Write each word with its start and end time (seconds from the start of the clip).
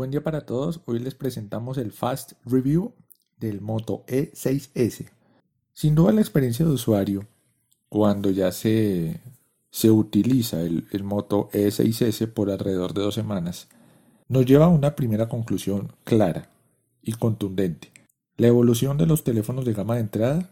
Buen 0.00 0.10
día 0.10 0.22
para 0.22 0.46
todos. 0.46 0.80
Hoy 0.86 0.98
les 0.98 1.14
presentamos 1.14 1.76
el 1.76 1.92
Fast 1.92 2.32
Review 2.46 2.94
del 3.38 3.60
Moto 3.60 4.02
E6S. 4.06 5.10
Sin 5.74 5.94
duda 5.94 6.10
la 6.12 6.22
experiencia 6.22 6.64
de 6.64 6.72
usuario 6.72 7.26
cuando 7.90 8.30
ya 8.30 8.50
se, 8.50 9.20
se 9.70 9.90
utiliza 9.90 10.62
el, 10.62 10.86
el 10.92 11.04
Moto 11.04 11.50
E6S 11.52 12.32
por 12.32 12.50
alrededor 12.50 12.94
de 12.94 13.02
dos 13.02 13.14
semanas 13.14 13.68
nos 14.26 14.46
lleva 14.46 14.64
a 14.64 14.68
una 14.68 14.96
primera 14.96 15.28
conclusión 15.28 15.92
clara 16.04 16.48
y 17.02 17.12
contundente. 17.12 17.92
La 18.38 18.46
evolución 18.46 18.96
de 18.96 19.04
los 19.04 19.22
teléfonos 19.22 19.66
de 19.66 19.74
gama 19.74 19.96
de 19.96 20.00
entrada 20.00 20.48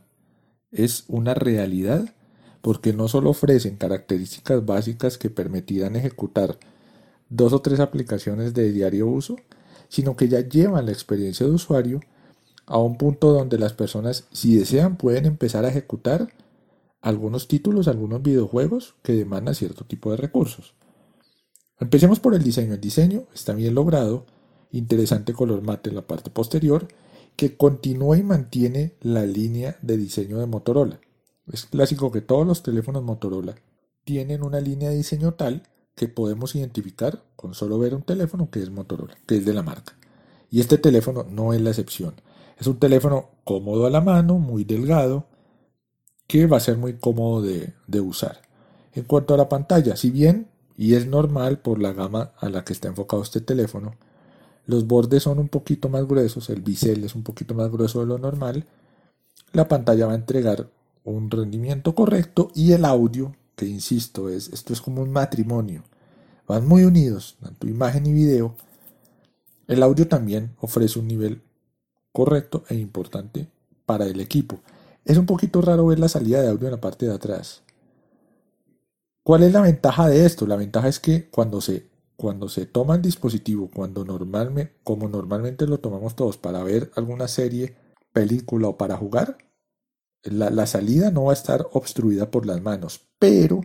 es 0.73 1.07
una 1.09 1.33
realidad 1.33 2.15
porque 2.61 2.93
no 2.93 3.09
solo 3.09 3.31
ofrecen 3.31 3.77
características 3.77 4.67
básicas 4.67 5.17
que 5.17 5.31
permitirán 5.31 5.97
ejecutar 5.97 6.59
dos 7.29 7.53
o 7.53 7.61
tres 7.61 7.81
aplicaciones 7.81 8.55
de 8.55 8.73
diario 8.73 9.07
uso, 9.07 9.37
sino 9.89 10.17
que 10.17 10.29
ya 10.29 10.41
llevan 10.41 10.87
la 10.87 10.93
experiencia 10.93 11.47
de 11.47 11.53
usuario 11.53 12.01
a 12.67 12.79
un 12.79 12.99
punto 12.99 13.33
donde 13.33 13.59
las 13.59 13.73
personas, 13.73 14.27
si 14.33 14.57
desean, 14.57 14.97
pueden 14.97 15.27
empezar 15.27 15.65
a 15.65 15.69
ejecutar 15.69 16.29
algunos 17.01 17.49
títulos, 17.49 17.89
algunos 17.89 18.23
videojuegos 18.23 18.95
que 19.03 19.15
demandan 19.15 19.55
cierto 19.55 19.85
tipo 19.85 20.11
de 20.11 20.19
recursos. 20.19 20.75
Empecemos 21.81 22.21
por 22.21 22.35
el 22.35 22.43
diseño. 22.43 22.75
El 22.75 22.81
diseño 22.81 23.25
está 23.35 23.55
bien 23.55 23.75
logrado, 23.75 24.27
interesante 24.73 25.33
color 25.33 25.63
mate 25.63 25.91
en 25.91 25.97
la 25.97 26.07
parte 26.07 26.31
posterior, 26.31 26.89
que 27.37 27.57
continúa 27.57 28.19
y 28.19 28.23
mantiene 28.23 28.95
la 29.01 29.25
línea 29.25 29.79
de 29.81 29.97
diseño 29.97 30.39
de 30.39 30.47
Motorola. 30.47 31.01
Es 31.51 31.67
clásico 31.67 32.11
que 32.11 32.21
todos 32.21 32.47
los 32.47 32.63
teléfonos 32.63 33.05
Motorola 33.05 33.55
tienen 34.05 34.43
una 34.43 34.61
línea 34.61 34.91
de 34.91 34.97
diseño 34.97 35.35
tal 35.35 35.63
que 35.99 36.09
podemos 36.09 36.55
identificar 36.55 37.25
con 37.35 37.55
solo 37.55 37.77
ver 37.79 37.93
un 37.93 38.03
teléfono 38.03 38.49
que 38.51 38.63
es 38.63 38.71
Motorola, 38.71 39.19
que 39.27 39.39
es 39.39 39.45
de 39.45 39.53
la 39.53 39.65
marca. 39.65 39.95
Y 40.49 40.61
este 40.61 40.79
teléfono 40.79 41.27
no 41.29 41.53
es 41.53 41.61
la 41.61 41.71
excepción. 41.71 42.15
Es 42.57 42.69
un 42.69 42.79
teléfono 42.79 43.31
cómodo 43.43 43.85
a 43.85 43.91
la 43.91 44.01
mano, 44.01 44.39
muy 44.39 44.63
delgado, 44.63 45.27
que 46.29 46.47
va 46.47 46.59
a 46.59 46.61
ser 46.61 46.79
muy 46.79 46.95
cómodo 46.95 47.43
de, 47.43 47.75
de 47.89 48.01
usar. 48.01 48.43
En 48.93 49.03
cuanto 49.05 49.35
a 49.35 49.37
la 49.37 49.49
pantalla, 49.49 49.97
si 49.97 50.11
bien, 50.11 50.47
y 50.77 50.95
es 50.95 51.09
normal 51.09 51.59
por 51.59 51.83
la 51.83 51.93
gama 51.93 52.31
a 52.39 52.49
la 52.49 52.65
que 52.65 52.73
está 52.73 52.87
enfocado 52.87 53.23
este 53.23 53.41
teléfono, 53.41 53.97
los 54.67 54.87
bordes 54.87 55.25
son 55.25 55.41
un 55.41 55.49
poquito 55.49 55.89
más 55.89 56.07
gruesos, 56.07 56.49
el 56.49 56.63
bisel 56.63 57.03
es 57.03 57.17
un 57.17 57.25
poquito 57.25 57.55
más 57.55 57.73
grueso 57.73 58.01
de 58.01 58.07
lo 58.07 58.19
normal, 58.19 58.67
la 59.53 59.67
pantalla 59.67 60.07
va 60.07 60.13
a 60.13 60.17
entregar 60.17 60.69
un 61.03 61.29
rendimiento 61.29 61.95
correcto 61.97 62.53
y 62.55 62.73
el 62.73 62.85
audio 62.85 63.35
que 63.59 63.67
insisto, 63.67 64.29
es, 64.29 64.49
esto 64.51 64.73
es 64.73 64.81
como 64.81 65.03
un 65.03 65.11
matrimonio. 65.11 65.83
Van 66.47 66.67
muy 66.67 66.85
unidos, 66.85 67.37
tanto 67.43 67.67
imagen 67.67 68.07
y 68.07 68.13
video. 68.13 68.55
El 69.67 69.83
audio 69.83 70.07
también 70.07 70.55
ofrece 70.61 70.99
un 71.01 71.09
nivel 71.09 71.43
correcto 72.13 72.63
e 72.69 72.77
importante 72.77 73.49
para 73.85 74.07
el 74.07 74.21
equipo. 74.21 74.61
Es 75.05 75.19
un 75.19 75.27
poquito 75.27 75.61
raro 75.61 75.87
ver 75.87 75.99
la 75.99 76.09
salida 76.09 76.41
de 76.41 76.49
audio 76.49 76.69
en 76.69 76.73
la 76.75 76.81
parte 76.81 77.07
de 77.07 77.15
atrás. 77.15 77.63
¿Cuál 79.25 79.43
es 79.43 79.53
la 79.53 79.61
ventaja 79.61 80.09
de 80.09 80.25
esto? 80.25 80.47
La 80.47 80.57
ventaja 80.57 80.87
es 80.87 81.01
que 81.01 81.29
cuando 81.29 81.61
se, 81.61 81.89
cuando 82.17 82.49
se 82.49 82.65
toma 82.65 82.95
el 82.95 83.03
dispositivo, 83.03 83.71
cuando 83.75 84.05
normalmente, 84.05 84.73
como 84.85 85.09
normalmente 85.09 85.67
lo 85.67 85.81
tomamos 85.81 86.15
todos 86.15 86.39
para 86.39 86.63
ver 86.63 86.93
alguna 86.95 87.27
serie, 87.27 87.75
película 88.13 88.69
o 88.69 88.79
para 88.79 88.97
jugar, 88.97 89.37
la, 90.23 90.67
salida 90.67 91.11
no 91.11 91.25
va 91.25 91.33
a 91.33 91.35
estar 91.35 91.67
obstruida 91.73 92.31
por 92.31 92.47
las 92.47 92.61
manos, 92.61 93.09
pero 93.19 93.61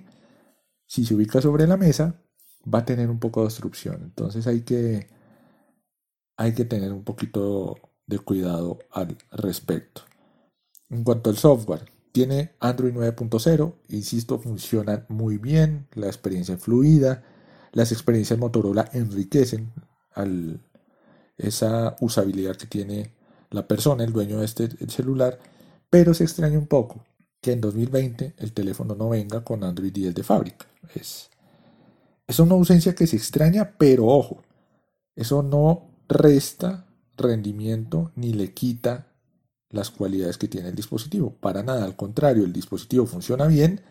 si 0.85 1.05
se 1.05 1.15
ubica 1.15 1.41
sobre 1.41 1.67
la 1.67 1.77
mesa, 1.77 2.21
va 2.71 2.79
a 2.79 2.85
tener 2.85 3.09
un 3.09 3.19
poco 3.19 3.41
de 3.41 3.47
obstrucción. 3.47 4.01
Entonces 4.03 4.47
hay 4.47 4.61
que, 4.61 5.07
hay 6.37 6.53
que 6.53 6.65
tener 6.65 6.91
un 6.91 7.03
poquito 7.03 7.75
de 8.05 8.19
cuidado 8.19 8.79
al 8.91 9.17
respecto. 9.31 10.01
En 10.89 11.03
cuanto 11.03 11.29
al 11.29 11.37
software, 11.37 11.85
tiene 12.11 12.55
Android 12.59 12.93
9.0, 12.93 13.73
insisto, 13.89 14.37
funciona 14.37 15.05
muy 15.09 15.37
bien, 15.37 15.87
la 15.93 16.07
experiencia 16.07 16.55
es 16.55 16.61
fluida, 16.61 17.23
las 17.71 17.91
experiencias 17.91 18.37
Motorola 18.37 18.87
enriquecen 18.93 19.73
al, 20.13 20.61
esa 21.37 21.95
usabilidad 22.01 22.55
que 22.55 22.67
tiene 22.67 23.15
la 23.49 23.67
persona, 23.67 24.03
el 24.03 24.13
dueño 24.13 24.39
de 24.39 24.45
este 24.45 24.69
celular, 24.89 25.39
pero 25.93 26.15
se 26.15 26.23
extraña 26.23 26.57
un 26.57 26.65
poco 26.65 27.05
que 27.39 27.51
en 27.51 27.61
2020 27.61 28.33
el 28.39 28.51
teléfono 28.51 28.95
no 28.95 29.09
venga 29.09 29.43
con 29.43 29.63
Android 29.63 29.93
10 29.93 30.15
de 30.15 30.23
fábrica. 30.23 30.65
Es, 30.95 31.29
es 32.25 32.39
una 32.39 32.55
ausencia 32.55 32.95
que 32.95 33.05
se 33.05 33.15
extraña, 33.15 33.75
pero 33.77 34.07
ojo, 34.07 34.41
eso 35.15 35.43
no 35.43 35.91
resta 36.09 36.87
rendimiento 37.15 38.11
ni 38.15 38.33
le 38.33 38.55
quita 38.55 39.05
las 39.69 39.91
cualidades 39.91 40.39
que 40.39 40.47
tiene 40.47 40.69
el 40.69 40.75
dispositivo. 40.75 41.35
Para 41.39 41.61
nada, 41.61 41.85
al 41.85 41.95
contrario, 41.95 42.43
el 42.43 42.53
dispositivo 42.53 43.05
funciona 43.05 43.45
bien. 43.45 43.81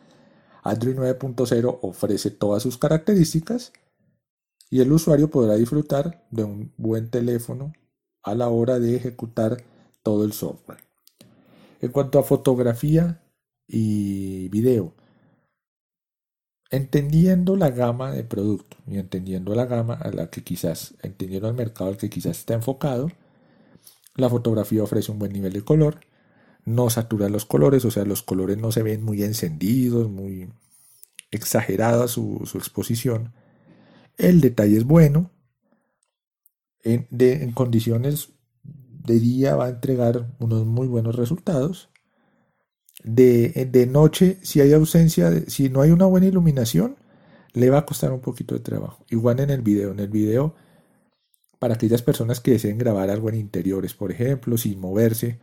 Android 0.65 0.97
9.0 0.97 1.79
ofrece 1.83 2.33
todas 2.33 2.65
sus 2.65 2.79
características 2.79 3.73
y 4.71 4.81
el 4.81 4.91
usuario 4.91 5.31
podrá 5.31 5.55
disfrutar 5.55 6.27
de 6.33 6.43
un 6.43 6.73
buen 6.77 7.11
teléfono 7.11 7.73
a 8.25 8.35
la 8.35 8.49
hora 8.49 8.81
de 8.81 8.97
ejecutar 8.97 9.63
todo 10.03 10.25
el 10.25 10.33
software. 10.33 10.82
En 11.83 11.91
cuanto 11.91 12.21
a 12.21 12.23
fotografía 12.23 13.21
y 13.67 14.49
video, 14.51 14.95
entendiendo 16.71 17.57
la 17.57 17.71
gama 17.71 18.13
de 18.13 18.23
producto 18.23 18.77
y 18.87 18.99
entendiendo 18.99 19.55
la 19.57 19.67
gama 19.67 19.95
a 19.95 20.11
la 20.13 20.31
que 20.31 20.45
quizás, 20.45 20.95
entendiendo 21.03 21.49
el 21.49 21.55
mercado 21.55 21.91
al 21.91 21.97
que 21.97 22.09
quizás 22.09 22.39
está 22.39 22.55
enfocado, 22.55 23.09
la 24.15 24.31
fotografía 24.31 24.85
ofrece 24.85 25.11
un 25.11 25.19
buen 25.19 25.33
nivel 25.33 25.53
de 25.53 25.65
color, 25.65 26.01
no 26.65 26.89
satura 26.89 27.29
los 27.29 27.47
colores, 27.47 27.85
o 27.85 27.91
sea, 27.91 28.05
los 28.05 28.23
colores 28.23 28.59
no 28.59 28.71
se 28.71 28.85
ven 28.85 29.03
muy 29.03 29.25
encendidos, 29.25 30.09
muy 30.09 30.53
exagerada 31.33 32.07
su, 32.07 32.49
exposición. 32.55 33.35
El 34.19 34.41
detalle 34.41 34.77
es 34.77 34.85
bueno, 34.85 35.33
en 36.85 37.53
condiciones 37.53 38.29
de 39.05 39.19
día 39.19 39.57
va 39.57 39.67
a 39.67 39.71
entregar 39.71 40.29
unos 40.39 40.67
muy 40.67 40.87
buenos 40.87 41.17
resultados. 41.17 41.91
De, 43.05 43.69
de 43.71 43.87
noche, 43.87 44.39
si 44.43 44.61
hay 44.61 44.73
ausencia, 44.73 45.31
si 45.49 45.69
no 45.69 45.81
hay 45.83 45.91
una 45.91 46.07
buena 46.07 46.27
iluminación, 46.27 46.97
le 47.53 47.71
va 47.71 47.79
a 47.79 47.87
costar 47.87 48.13
un 48.13 48.21
poquito 48.21 48.55
de 48.55 48.61
trabajo. 48.61 49.05
Igual 49.11 49.41
en 49.41 49.51
el 49.51 49.63
video. 49.63 49.91
En 49.91 50.01
el 50.01 50.09
video, 50.09 50.55
para 51.59 51.75
aquellas 51.75 52.03
personas 52.03 52.41
que 52.41 52.53
deseen 52.53 52.79
grabar 52.79 53.11
algo 53.11 53.29
en 53.29 53.37
interiores, 53.37 53.95
por 53.95 54.11
ejemplo, 54.13 54.57
sin 54.57 54.81
moverse, 54.81 55.41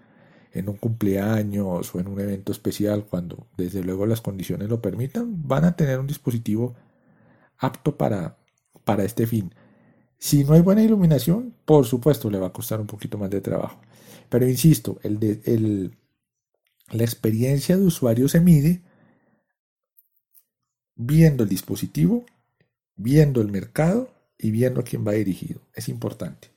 en 0.52 0.70
un 0.70 0.78
cumpleaños 0.78 1.94
o 1.94 2.00
en 2.00 2.08
un 2.08 2.20
evento 2.20 2.52
especial, 2.52 3.06
cuando 3.06 3.48
desde 3.58 3.84
luego 3.84 4.06
las 4.06 4.22
condiciones 4.22 4.70
lo 4.70 4.82
permitan, 4.82 5.48
van 5.48 5.66
a 5.66 5.76
tener 5.76 6.00
un 6.00 6.08
dispositivo 6.08 6.76
apto 7.58 7.98
para, 7.98 8.38
para 8.84 9.04
este 9.04 9.28
fin. 9.28 9.54
Si 10.20 10.44
no 10.44 10.54
hay 10.54 10.62
buena 10.62 10.84
iluminación, 10.84 11.54
por 11.66 11.86
supuesto 11.86 12.30
le 12.30 12.40
va 12.40 12.48
a 12.48 12.54
costar 12.54 12.82
un 12.82 12.88
poquito 12.88 13.18
más 13.18 13.30
de 13.30 13.42
trabajo. 13.42 13.80
Pero 14.30 14.48
insisto, 14.48 15.00
la 15.04 17.04
experiencia 17.04 17.78
de 17.78 17.86
usuario 17.86 18.28
se 18.28 18.42
mide 18.42 18.82
viendo 20.96 21.44
el 21.44 21.50
dispositivo, 21.50 22.26
viendo 22.98 23.42
el 23.42 23.50
mercado 23.50 24.10
y 24.38 24.52
viendo 24.52 24.82
a 24.82 24.84
quién 24.84 25.08
va 25.08 25.14
dirigido. 25.14 25.62
Es 25.74 25.88
importante. 25.88 26.50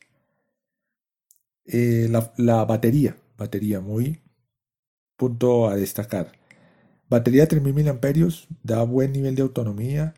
Eh, 1.64 2.08
la, 2.10 2.32
la, 2.36 2.64
batería, 2.64 3.16
batería 3.38 3.80
muy 3.80 4.20
punto 5.16 5.68
a 5.68 5.76
destacar. 5.76 6.32
Batería 7.08 7.42
de 7.42 7.46
3000 7.46 7.84
mAh 7.84 8.00
da 8.64 8.82
buen 8.82 9.12
nivel 9.12 9.36
de 9.36 9.42
autonomía, 9.42 10.14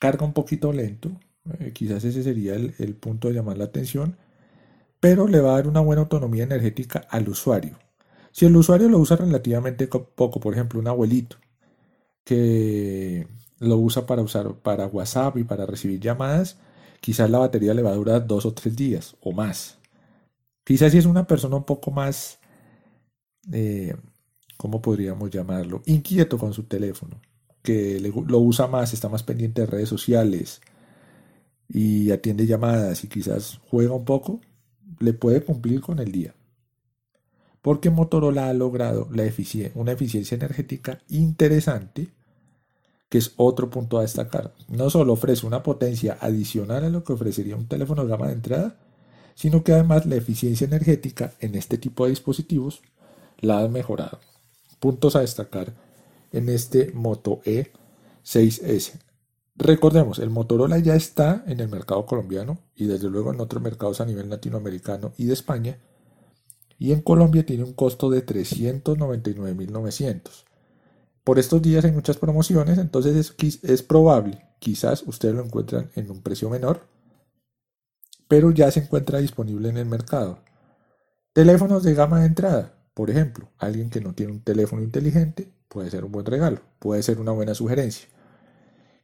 carga 0.00 0.26
un 0.26 0.32
poquito 0.32 0.72
lento, 0.72 1.20
eh, 1.60 1.72
quizás 1.72 2.04
ese 2.04 2.22
sería 2.22 2.54
el, 2.54 2.94
punto 2.94 3.28
de 3.28 3.34
llamar 3.34 3.58
la 3.58 3.64
atención, 3.64 4.16
pero 5.00 5.28
le 5.28 5.40
va 5.40 5.52
a 5.52 5.56
dar 5.56 5.68
una 5.68 5.80
buena 5.80 6.02
autonomía 6.02 6.44
energética 6.44 7.06
al 7.10 7.28
usuario. 7.28 7.78
Si 8.32 8.46
el 8.46 8.56
usuario 8.56 8.88
lo 8.88 8.98
usa 8.98 9.16
relativamente 9.16 9.86
poco, 9.88 10.40
por 10.40 10.54
ejemplo, 10.54 10.80
un 10.80 10.88
abuelito 10.88 11.36
que 12.24 13.28
lo 13.60 13.76
usa 13.78 14.06
para 14.06 14.22
usar 14.22 14.54
para 14.56 14.86
WhatsApp 14.86 15.36
y 15.38 15.44
para 15.44 15.66
recibir 15.66 16.00
llamadas, 16.00 16.58
quizás 17.00 17.30
la 17.30 17.38
batería 17.38 17.74
le 17.74 17.82
va 17.82 17.90
a 17.90 17.94
durar 17.94 18.26
dos 18.26 18.46
o 18.46 18.52
tres 18.54 18.76
días 18.76 19.16
o 19.20 19.32
más. 19.32 19.78
Quizás 20.64 20.92
si 20.92 20.98
es 20.98 21.06
una 21.06 21.26
persona 21.26 21.56
un 21.56 21.64
poco 21.64 21.90
más, 21.92 22.40
eh, 23.52 23.96
¿cómo 24.56 24.82
podríamos 24.82 25.30
llamarlo? 25.30 25.82
Inquieto 25.86 26.38
con 26.38 26.52
su 26.52 26.64
teléfono, 26.64 27.20
que 27.62 28.00
lo 28.00 28.38
usa 28.40 28.66
más, 28.66 28.92
está 28.92 29.08
más 29.08 29.22
pendiente 29.22 29.62
de 29.62 29.68
redes 29.68 29.88
sociales, 29.88 30.60
y 31.68 32.10
atiende 32.10 32.46
llamadas 32.46 33.04
y 33.04 33.08
quizás 33.08 33.60
juega 33.70 33.94
un 33.94 34.04
poco, 34.04 34.40
le 34.98 35.12
puede 35.12 35.42
cumplir 35.42 35.80
con 35.80 35.98
el 35.98 36.12
día. 36.12 36.34
Porque 37.62 37.90
Motorola 37.90 38.48
ha 38.48 38.52
logrado 38.52 39.08
la 39.10 39.24
una 39.74 39.92
eficiencia 39.92 40.34
energética 40.36 41.00
interesante, 41.08 42.12
que 43.08 43.18
es 43.18 43.32
otro 43.36 43.70
punto 43.70 43.98
a 43.98 44.02
destacar. 44.02 44.54
No 44.68 44.90
solo 44.90 45.14
ofrece 45.14 45.46
una 45.46 45.62
potencia 45.62 46.16
adicional 46.20 46.84
a 46.84 46.90
lo 46.90 47.02
que 47.02 47.12
ofrecería 47.12 47.56
un 47.56 47.66
teléfono 47.66 48.04
de 48.04 48.08
gama 48.08 48.28
de 48.28 48.34
entrada, 48.34 48.76
sino 49.34 49.64
que 49.64 49.72
además 49.72 50.06
la 50.06 50.16
eficiencia 50.16 50.66
energética 50.66 51.34
en 51.40 51.54
este 51.56 51.76
tipo 51.76 52.04
de 52.04 52.10
dispositivos 52.10 52.82
la 53.38 53.58
han 53.60 53.72
mejorado. 53.72 54.20
Puntos 54.80 55.16
a 55.16 55.20
destacar 55.20 55.74
en 56.32 56.48
este 56.48 56.92
Moto 56.92 57.40
E6S. 57.44 59.05
Recordemos, 59.58 60.18
el 60.18 60.28
Motorola 60.28 60.78
ya 60.78 60.94
está 60.94 61.42
en 61.46 61.60
el 61.60 61.68
mercado 61.68 62.04
colombiano 62.04 62.58
y 62.74 62.84
desde 62.86 63.08
luego 63.08 63.32
en 63.32 63.40
otros 63.40 63.62
mercados 63.62 64.02
a 64.02 64.04
nivel 64.04 64.28
latinoamericano 64.28 65.14
y 65.16 65.24
de 65.26 65.32
España. 65.32 65.78
Y 66.78 66.92
en 66.92 67.00
Colombia 67.00 67.46
tiene 67.46 67.64
un 67.64 67.72
costo 67.72 68.10
de 68.10 68.22
399.900. 68.24 70.44
Por 71.24 71.38
estos 71.38 71.62
días 71.62 71.86
hay 71.86 71.92
muchas 71.92 72.18
promociones, 72.18 72.76
entonces 72.78 73.16
es, 73.16 73.34
es 73.64 73.82
probable, 73.82 74.46
quizás 74.58 75.02
ustedes 75.06 75.34
lo 75.34 75.42
encuentran 75.42 75.90
en 75.94 76.10
un 76.10 76.20
precio 76.20 76.50
menor, 76.50 76.82
pero 78.28 78.50
ya 78.50 78.70
se 78.70 78.80
encuentra 78.80 79.20
disponible 79.20 79.70
en 79.70 79.78
el 79.78 79.86
mercado. 79.86 80.40
Teléfonos 81.32 81.82
de 81.82 81.94
gama 81.94 82.20
de 82.20 82.26
entrada, 82.26 82.74
por 82.92 83.08
ejemplo, 83.10 83.48
alguien 83.58 83.88
que 83.88 84.02
no 84.02 84.12
tiene 84.14 84.32
un 84.32 84.42
teléfono 84.42 84.82
inteligente 84.82 85.50
puede 85.68 85.90
ser 85.90 86.04
un 86.04 86.12
buen 86.12 86.26
regalo, 86.26 86.60
puede 86.78 87.02
ser 87.02 87.18
una 87.20 87.32
buena 87.32 87.54
sugerencia. 87.54 88.06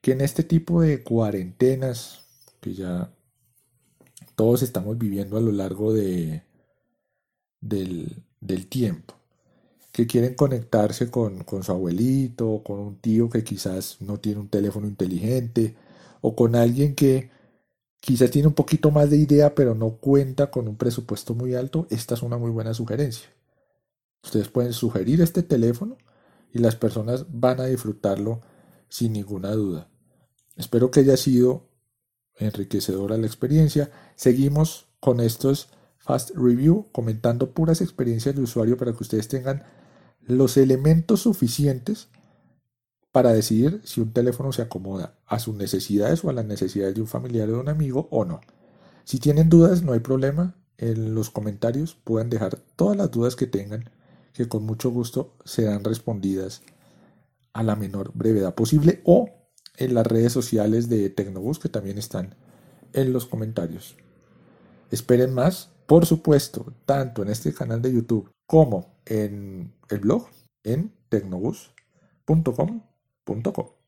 Que 0.02 0.12
en 0.12 0.20
este 0.20 0.42
tipo 0.44 0.82
de 0.82 1.02
cuarentenas 1.02 2.26
que 2.60 2.74
ya 2.74 3.10
todos 4.36 4.62
estamos 4.62 4.98
viviendo 4.98 5.36
a 5.36 5.40
lo 5.40 5.52
largo 5.52 5.92
de, 5.92 6.42
del, 7.60 8.66
tiempo, 8.68 9.14
que 9.92 10.06
quieren 10.06 10.34
conectarse 10.34 11.10
con, 11.10 11.44
con, 11.44 11.62
su 11.62 11.72
abuelito, 11.72 12.50
o 12.50 12.62
con 12.62 12.78
un 12.78 12.96
tío 12.96 13.30
que 13.30 13.44
quizás 13.44 13.98
no 14.00 14.18
tiene 14.18 14.40
un 14.40 14.48
teléfono 14.48 14.86
inteligente, 14.86 15.76
o 16.20 16.34
con 16.36 16.56
alguien 16.56 16.94
que 16.94 17.30
quizás 18.00 18.30
tiene 18.30 18.48
un 18.48 18.54
poquito 18.54 18.90
más 18.90 19.10
de 19.10 19.18
idea, 19.18 19.54
pero 19.54 19.74
no 19.74 19.90
cuenta 19.96 20.50
con 20.50 20.68
un 20.68 20.76
presupuesto 20.76 21.34
muy 21.34 21.54
alto, 21.54 21.86
esta 21.90 22.14
es 22.14 22.22
una 22.22 22.38
muy 22.38 22.50
buena 22.50 22.74
sugerencia. 22.74 23.28
Ustedes 24.24 24.48
pueden 24.48 24.72
sugerir 24.72 25.20
este 25.20 25.42
teléfono 25.42 25.98
y 26.52 26.58
las 26.58 26.76
personas 26.76 27.26
van 27.28 27.60
a 27.60 27.66
disfrutarlo 27.66 28.40
sin 28.88 29.12
ninguna 29.12 29.52
duda. 29.52 29.91
Espero 30.56 30.90
que 30.90 31.00
haya 31.00 31.16
sido 31.16 31.68
enriquecedora 32.36 33.16
la 33.16 33.26
experiencia. 33.26 33.90
Seguimos 34.16 34.86
con 35.00 35.20
estos 35.20 35.68
Fast 35.98 36.30
Review 36.34 36.88
comentando 36.92 37.52
puras 37.52 37.80
experiencias 37.80 38.34
de 38.34 38.42
usuario 38.42 38.76
para 38.76 38.92
que 38.92 39.02
ustedes 39.02 39.28
tengan 39.28 39.64
los 40.20 40.56
elementos 40.56 41.20
suficientes 41.20 42.08
para 43.12 43.32
decidir 43.32 43.80
si 43.84 44.00
un 44.00 44.12
teléfono 44.12 44.52
se 44.52 44.62
acomoda 44.62 45.18
a 45.26 45.38
sus 45.38 45.54
necesidades 45.54 46.24
o 46.24 46.30
a 46.30 46.32
las 46.32 46.46
necesidades 46.46 46.94
de 46.94 47.02
un 47.02 47.06
familiar 47.06 47.48
o 47.50 47.52
de 47.52 47.58
un 47.58 47.68
amigo 47.68 48.08
o 48.10 48.24
no. 48.24 48.40
Si 49.04 49.18
tienen 49.18 49.48
dudas, 49.48 49.82
no 49.82 49.92
hay 49.92 50.00
problema. 50.00 50.56
En 50.78 51.14
los 51.14 51.30
comentarios 51.30 51.94
pueden 51.94 52.30
dejar 52.30 52.56
todas 52.76 52.96
las 52.96 53.10
dudas 53.10 53.36
que 53.36 53.46
tengan, 53.46 53.90
que 54.32 54.48
con 54.48 54.64
mucho 54.64 54.90
gusto 54.90 55.36
serán 55.44 55.84
respondidas 55.84 56.62
a 57.52 57.62
la 57.62 57.76
menor 57.76 58.12
brevedad 58.14 58.54
posible 58.54 59.02
o 59.04 59.28
en 59.76 59.94
las 59.94 60.06
redes 60.06 60.32
sociales 60.32 60.88
de 60.88 61.10
Tecnobus 61.10 61.58
que 61.58 61.68
también 61.68 61.98
están 61.98 62.34
en 62.92 63.12
los 63.12 63.26
comentarios. 63.26 63.96
Esperen 64.90 65.32
más, 65.32 65.70
por 65.86 66.06
supuesto, 66.06 66.72
tanto 66.84 67.22
en 67.22 67.30
este 67.30 67.52
canal 67.54 67.80
de 67.80 67.92
YouTube 67.92 68.30
como 68.46 68.94
en 69.06 69.72
el 69.88 70.00
blog 70.00 70.28
en 70.64 70.92
tecnobus.com 71.08 72.82
punto 73.24 73.52
com 73.52 73.81